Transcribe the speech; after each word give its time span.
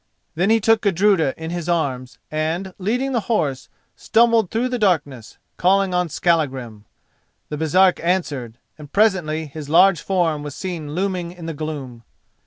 Then 0.33 0.49
he 0.49 0.59
took 0.59 0.81
Gudruda 0.81 1.35
in 1.37 1.51
his 1.51 1.69
arms, 1.69 2.17
and, 2.31 2.73
leading 2.79 3.11
the 3.11 3.19
horse, 3.29 3.69
stumbled 3.95 4.49
through 4.49 4.69
the 4.69 4.79
darkness, 4.79 5.37
calling 5.57 5.93
on 5.93 6.09
Skallagrim. 6.09 6.85
The 7.49 7.57
Baresark 7.59 7.99
answered, 8.03 8.57
and 8.79 8.91
presently 8.91 9.45
his 9.45 9.69
large 9.69 10.01
form 10.01 10.41
was 10.41 10.55
seen 10.55 10.95
looming 10.95 11.31
in 11.33 11.45
the 11.45 11.53
gloom. 11.53 12.01